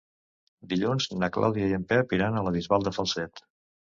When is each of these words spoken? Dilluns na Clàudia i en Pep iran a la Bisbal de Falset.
Dilluns 0.69 1.07
na 1.23 1.29
Clàudia 1.35 1.67
i 1.71 1.75
en 1.79 1.85
Pep 1.91 2.15
iran 2.19 2.39
a 2.39 2.43
la 2.47 2.55
Bisbal 2.57 2.89
de 2.89 2.95
Falset. 2.97 3.43